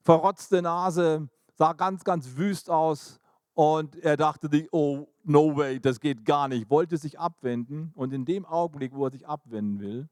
[0.03, 3.19] verrotzte Nase, sah ganz, ganz wüst aus.
[3.55, 6.71] Und er dachte sich, oh, no way, das geht gar nicht.
[6.71, 7.91] Wollte sich abwenden.
[7.97, 10.09] Und in dem Augenblick, wo er sich abwenden will,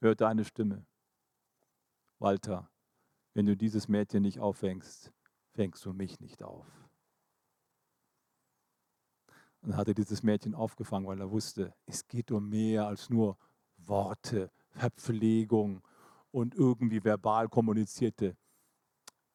[0.00, 0.86] hört er eine Stimme.
[2.18, 2.70] Walter,
[3.34, 5.12] wenn du dieses Mädchen nicht auffängst,
[5.52, 6.66] fängst du mich nicht auf.
[9.60, 13.36] Und dann hat dieses Mädchen aufgefangen, weil er wusste, es geht um mehr als nur
[13.76, 15.82] Worte, Verpflegung
[16.30, 18.36] und irgendwie verbal kommunizierte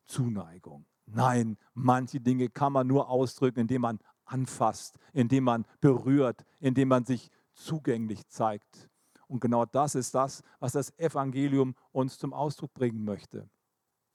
[0.05, 0.85] Zuneigung.
[1.05, 7.05] Nein, manche Dinge kann man nur ausdrücken, indem man anfasst, indem man berührt, indem man
[7.05, 8.89] sich zugänglich zeigt.
[9.33, 13.49] Und genau das ist das, was das Evangelium uns zum Ausdruck bringen möchte.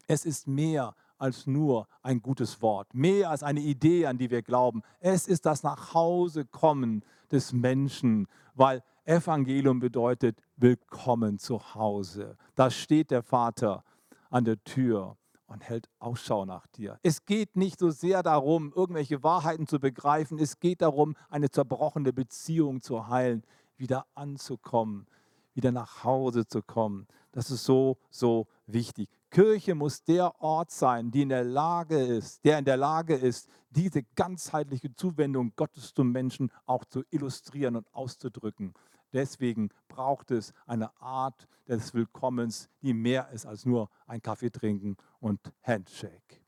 [0.07, 4.43] Es ist mehr als nur ein gutes Wort, mehr als eine Idee, an die wir
[4.43, 4.83] glauben.
[5.01, 12.37] Es ist das Nachhausekommen des Menschen, weil Evangelium bedeutet Willkommen zu Hause.
[12.55, 13.83] Da steht der Vater
[14.31, 15.17] an der Tür
[15.49, 17.01] und hält Ausschau nach dir.
[17.03, 20.39] Es geht nicht so sehr darum, irgendwelche Wahrheiten zu begreifen.
[20.39, 23.43] Es geht darum, eine zerbrochene Beziehung zu heilen
[23.79, 25.07] wieder anzukommen,
[25.55, 27.07] wieder nach Hause zu kommen.
[27.33, 29.09] Das ist so, so wichtig.
[29.31, 33.49] Kirche muss der Ort sein, die in der Lage ist, der in der Lage ist,
[33.71, 38.75] diese ganzheitliche Zuwendung Gottes zum Menschen auch zu illustrieren und auszudrücken.
[39.13, 44.97] Deswegen braucht es eine Art des Willkommens, die mehr ist als nur ein Kaffee trinken
[45.21, 46.41] und Handshake.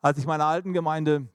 [0.00, 1.28] Als ich in meiner alten Gemeinde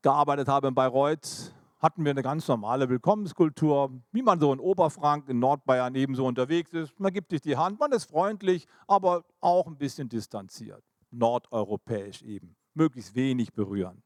[0.00, 5.28] gearbeitet habe in Bayreuth, hatten wir eine ganz normale Willkommenskultur, wie man so in Oberfrank,
[5.28, 6.98] in Nordbayern ebenso unterwegs ist.
[7.00, 10.84] Man gibt sich die Hand, man ist freundlich, aber auch ein bisschen distanziert.
[11.10, 12.54] Nordeuropäisch eben.
[12.74, 14.02] Möglichst wenig berühren.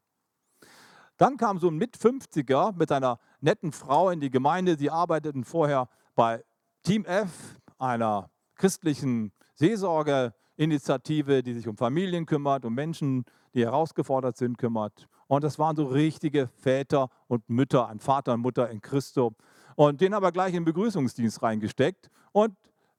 [1.18, 4.76] Dann kam so ein Mit-50er mit einer netten Frau in die Gemeinde.
[4.76, 6.42] Sie arbeiteten vorher bei
[6.82, 14.56] Team F, einer christlichen Seelsorgeinitiative, die sich um Familien kümmert, um Menschen, die herausgefordert sind,
[14.58, 15.08] kümmert.
[15.28, 19.34] Und das waren so richtige Väter und Mütter, ein Vater und Mutter in Christo.
[19.74, 22.10] Und den haben wir gleich in den Begrüßungsdienst reingesteckt.
[22.32, 22.56] Und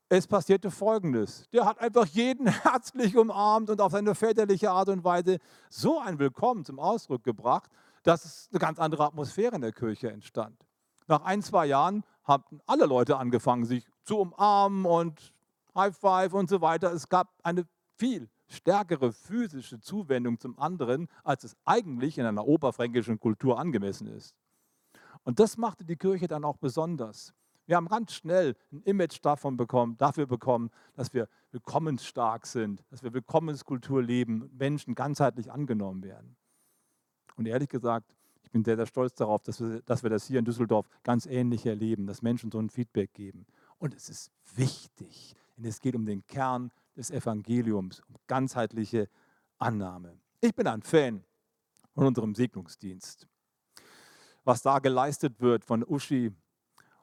[0.09, 1.49] es passierte Folgendes.
[1.51, 6.19] Der hat einfach jeden herzlich umarmt und auf seine väterliche Art und Weise so ein
[6.19, 7.69] Willkommen zum Ausdruck gebracht,
[8.03, 10.65] dass eine ganz andere Atmosphäre in der Kirche entstand.
[11.07, 15.33] Nach ein, zwei Jahren haben alle Leute angefangen, sich zu umarmen und
[15.75, 16.91] High Five und so weiter.
[16.91, 17.65] Es gab eine
[17.97, 24.35] viel stärkere physische Zuwendung zum anderen, als es eigentlich in einer oberfränkischen Kultur angemessen ist.
[25.23, 27.33] Und das machte die Kirche dann auch besonders.
[27.65, 33.03] Wir haben ganz schnell ein Image davon bekommen, dafür bekommen, dass wir willkommensstark sind, dass
[33.03, 36.37] wir Willkommenskultur leben, Menschen ganzheitlich angenommen werden.
[37.35, 40.39] Und ehrlich gesagt, ich bin sehr, sehr stolz darauf, dass wir, dass wir das hier
[40.39, 43.45] in Düsseldorf ganz ähnlich erleben, dass Menschen so ein Feedback geben.
[43.77, 49.09] Und es ist wichtig, denn es geht um den Kern des Evangeliums, um ganzheitliche
[49.59, 50.19] Annahme.
[50.41, 51.23] Ich bin ein Fan
[51.93, 53.27] von unserem Segnungsdienst.
[54.43, 56.31] Was da geleistet wird von Uschi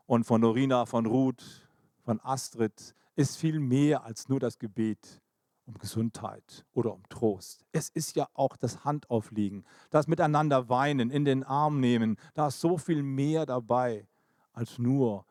[0.07, 1.68] und von Norina, von Ruth,
[2.02, 5.20] von Astrid ist viel mehr als nur das Gebet
[5.66, 7.64] um Gesundheit oder um Trost.
[7.72, 12.18] Es ist ja auch das Handauflegen, das Miteinander weinen, in den Arm nehmen.
[12.35, 14.07] Da ist so viel mehr dabei
[14.52, 15.24] als nur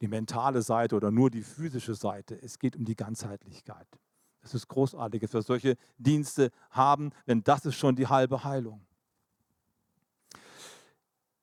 [0.00, 2.40] die mentale Seite oder nur die physische Seite.
[2.40, 3.86] Es geht um die Ganzheitlichkeit.
[4.42, 8.86] Es ist großartig, dass wir solche Dienste haben, denn das ist schon die halbe Heilung.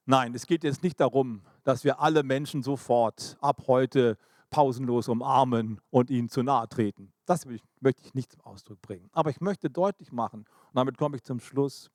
[0.06, 4.18] Nein, es geht jetzt nicht darum, dass wir alle Menschen sofort ab heute
[4.52, 7.12] pausenlos umarmen und ihnen zu nahe treten.
[7.26, 9.10] Das möchte ich nicht zum Ausdruck bringen.
[9.12, 11.89] Aber ich möchte deutlich machen, und damit komme ich zum Schluss,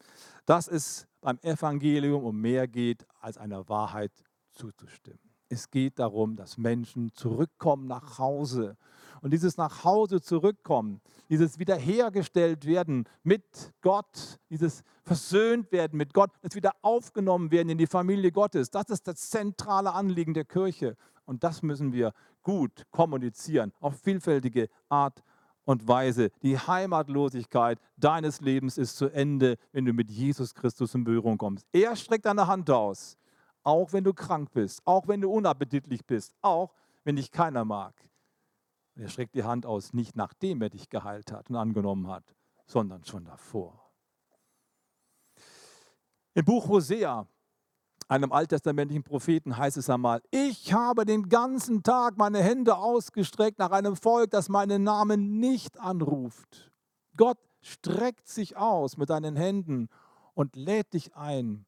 [0.45, 4.13] dass es beim Evangelium um mehr geht, als einer Wahrheit
[4.53, 5.30] zuzustimmen.
[5.53, 8.77] Es geht darum, dass Menschen zurückkommen nach Hause.
[9.21, 16.31] Und dieses nach Hause zurückkommen, dieses wiederhergestellt werden mit Gott, dieses versöhnt werden mit Gott,
[16.41, 20.97] das wieder aufgenommen werden in die Familie Gottes, das ist das zentrale Anliegen der Kirche.
[21.25, 25.23] Und das müssen wir gut kommunizieren, auf vielfältige Art
[25.65, 26.31] und Weise.
[26.43, 31.67] Die Heimatlosigkeit deines Lebens ist zu Ende, wenn du mit Jesus Christus in Berührung kommst.
[31.73, 33.17] Er streckt deine Hand aus,
[33.63, 37.95] auch wenn du krank bist, auch wenn du unappetitlich bist, auch wenn dich keiner mag.
[38.97, 42.25] er streckt die Hand aus, nicht nachdem er dich geheilt hat und angenommen hat,
[42.67, 43.91] sondern schon davor.
[46.35, 47.27] Im Buch Hosea
[48.11, 53.71] einem alttestamentlichen Propheten heißt es einmal, ich habe den ganzen Tag meine Hände ausgestreckt nach
[53.71, 56.73] einem Volk, das meinen Namen nicht anruft.
[57.17, 59.89] Gott streckt sich aus mit deinen Händen
[60.35, 61.67] und lädt dich ein.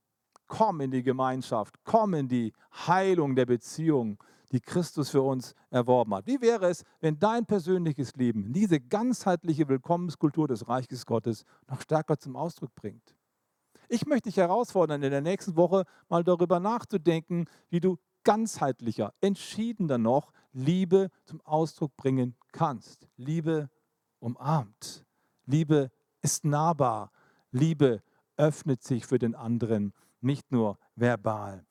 [0.52, 2.52] Komm in die Gemeinschaft, komm in die
[2.86, 6.26] Heilung der Beziehung, die Christus für uns erworben hat.
[6.26, 12.18] Wie wäre es, wenn dein persönliches Leben diese ganzheitliche Willkommenskultur des Reiches Gottes noch stärker
[12.18, 13.16] zum Ausdruck bringt?
[13.88, 19.96] Ich möchte dich herausfordern, in der nächsten Woche mal darüber nachzudenken, wie du ganzheitlicher, entschiedener
[19.96, 23.08] noch Liebe zum Ausdruck bringen kannst.
[23.16, 23.70] Liebe
[24.18, 25.06] umarmt.
[25.46, 27.10] Liebe ist nahbar.
[27.52, 28.02] Liebe
[28.36, 31.66] öffnet sich für den anderen, nicht nur verbal.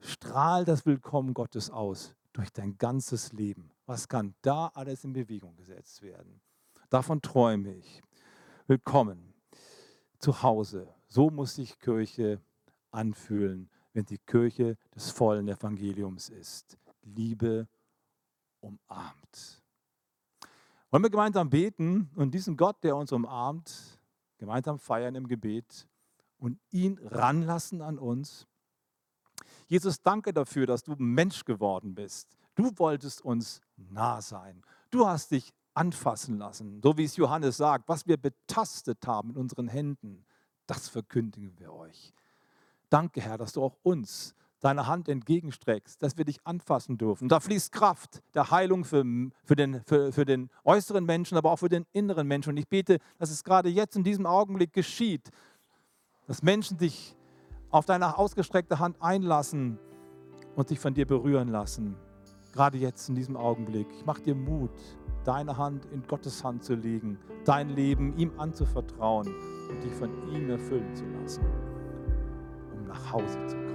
[0.00, 3.70] Strahl das Willkommen Gottes aus durch dein ganzes Leben.
[3.86, 6.40] Was kann da alles in Bewegung gesetzt werden?
[6.88, 8.02] Davon träume ich.
[8.66, 9.34] Willkommen
[10.18, 12.40] zu Hause so muss sich Kirche
[12.92, 16.78] anfühlen, wenn sie Kirche des vollen Evangeliums ist.
[17.02, 17.68] Liebe
[18.60, 19.62] umarmt.
[20.90, 24.00] Wollen wir gemeinsam beten und diesen Gott, der uns umarmt,
[24.38, 25.88] gemeinsam feiern im Gebet
[26.40, 28.46] und ihn ranlassen an uns?
[29.68, 32.36] Jesus, danke dafür, dass du Mensch geworden bist.
[32.56, 34.62] Du wolltest uns nah sein.
[34.90, 39.36] Du hast dich anfassen lassen, so wie es Johannes sagt, was wir betastet haben in
[39.36, 40.24] unseren Händen
[40.70, 42.14] das verkündigen wir euch.
[42.90, 47.28] Danke, Herr, dass du auch uns deine Hand entgegenstreckst, dass wir dich anfassen dürfen.
[47.28, 49.04] Da fließt Kraft der Heilung für,
[49.44, 52.50] für, den, für, für den äußeren Menschen, aber auch für den inneren Menschen.
[52.50, 55.30] Und ich bete, dass es gerade jetzt in diesem Augenblick geschieht,
[56.30, 57.16] dass Menschen sich
[57.72, 59.80] auf deine ausgestreckte Hand einlassen
[60.54, 61.96] und sich von dir berühren lassen.
[62.52, 63.88] Gerade jetzt in diesem Augenblick.
[63.96, 64.70] Ich mache dir Mut,
[65.24, 69.26] deine Hand in Gottes Hand zu legen, dein Leben ihm anzuvertrauen
[69.70, 71.44] und dich von ihm erfüllen zu lassen,
[72.76, 73.69] um nach Hause zu kommen.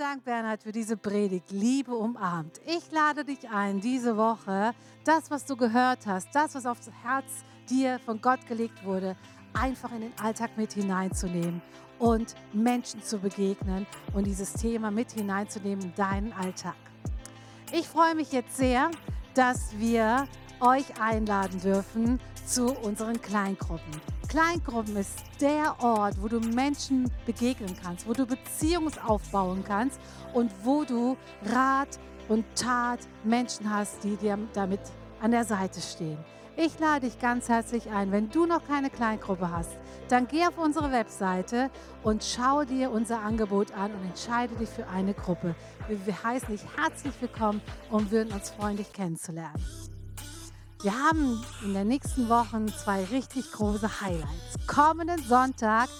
[0.00, 1.50] Dank, Bernhard, für diese Predigt.
[1.50, 2.58] Liebe umarmt.
[2.64, 4.72] Ich lade dich ein, diese Woche
[5.04, 9.14] das, was du gehört hast, das, was aufs Herz dir von Gott gelegt wurde,
[9.52, 11.60] einfach in den Alltag mit hineinzunehmen
[11.98, 16.76] und Menschen zu begegnen und dieses Thema mit hineinzunehmen in deinen Alltag.
[17.70, 18.90] Ich freue mich jetzt sehr,
[19.34, 20.26] dass wir
[20.60, 24.00] euch einladen dürfen zu unseren Kleingruppen.
[24.30, 29.98] Kleingruppen ist der Ort, wo du Menschen begegnen kannst, wo du Beziehungen aufbauen kannst
[30.34, 31.16] und wo du
[31.46, 34.78] Rat und Tat Menschen hast, die dir damit
[35.20, 36.16] an der Seite stehen.
[36.56, 39.76] Ich lade dich ganz herzlich ein, wenn du noch keine Kleingruppe hast,
[40.08, 41.68] dann geh auf unsere Webseite
[42.04, 45.56] und schau dir unser Angebot an und entscheide dich für eine Gruppe.
[45.88, 49.60] Wir heißen dich herzlich willkommen und würden uns freuen, dich kennenzulernen.
[50.82, 54.56] Wir haben in den nächsten Wochen zwei richtig große Highlights.
[54.66, 55.90] Kommenden Sonntag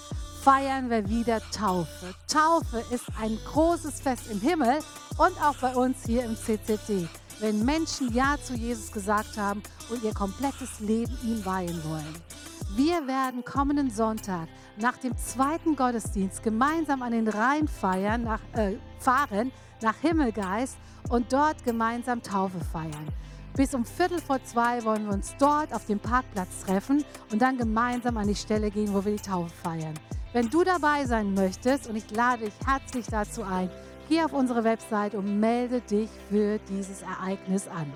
[0.42, 2.14] feiern wir wieder Taufe.
[2.26, 4.78] Taufe ist ein großes Fest im Himmel
[5.18, 7.06] und auch bei uns hier im CCD,
[7.40, 12.14] wenn Menschen Ja zu Jesus gesagt haben und ihr komplettes Leben ihm weihen wollen.
[12.74, 18.76] Wir werden kommenden Sonntag nach dem zweiten Gottesdienst gemeinsam an den Rhein feiern, nach, äh,
[18.98, 19.52] fahren
[19.82, 20.78] nach Himmelgeist
[21.10, 23.08] und dort gemeinsam Taufe feiern.
[23.56, 27.58] Bis um Viertel vor zwei wollen wir uns dort auf dem Parkplatz treffen und dann
[27.58, 29.94] gemeinsam an die Stelle gehen, wo wir die Taufe feiern.
[30.32, 33.68] Wenn du dabei sein möchtest, und ich lade dich herzlich dazu ein,
[34.08, 37.92] geh auf unsere Website und melde dich für dieses Ereignis an.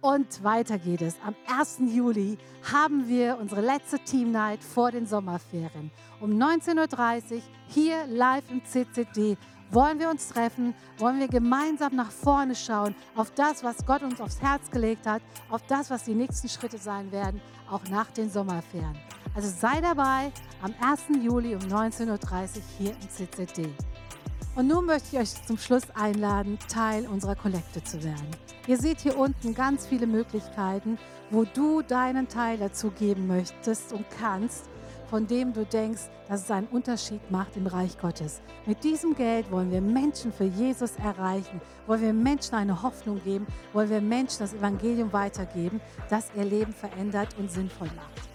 [0.00, 1.16] Und weiter geht es.
[1.24, 1.80] Am 1.
[1.92, 2.38] Juli
[2.72, 5.90] haben wir unsere letzte Team Night vor den Sommerferien.
[6.20, 9.36] Um 19.30 Uhr hier live im CCD
[9.70, 14.20] wollen wir uns treffen, wollen wir gemeinsam nach vorne schauen, auf das, was Gott uns
[14.20, 17.40] aufs Herz gelegt hat, auf das, was die nächsten Schritte sein werden,
[17.70, 18.96] auch nach den Sommerferien.
[19.34, 21.22] Also sei dabei am 1.
[21.22, 23.68] Juli um 19.30 Uhr hier im CCD.
[24.56, 28.26] Und nun möchte ich euch zum Schluss einladen, Teil unserer Kollekte zu werden.
[28.66, 30.98] Ihr seht hier unten ganz viele Möglichkeiten,
[31.30, 34.68] wo du deinen Teil dazu geben möchtest und kannst,
[35.08, 38.40] von dem du denkst, dass es einen Unterschied macht im Reich Gottes.
[38.66, 43.46] Mit diesem Geld wollen wir Menschen für Jesus erreichen, wollen wir Menschen eine Hoffnung geben,
[43.72, 45.80] wollen wir Menschen das Evangelium weitergeben,
[46.10, 48.28] das ihr Leben verändert und sinnvoll macht.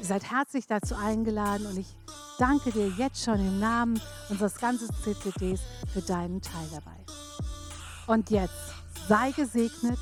[0.00, 1.94] Ihr seid herzlich dazu eingeladen und ich
[2.38, 5.60] danke dir jetzt schon im Namen unseres ganzen CCDs
[5.92, 6.96] für deinen Teil dabei.
[8.06, 8.54] Und jetzt
[9.08, 9.98] sei gesegnet,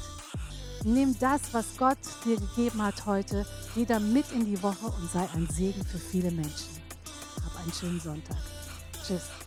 [0.87, 5.28] nimm das, was Gott dir gegeben hat heute, wieder mit in die Woche und sei
[5.34, 6.80] ein Segen für viele Menschen.
[7.45, 8.37] Hab einen schönen Sonntag.
[9.05, 9.45] Tschüss.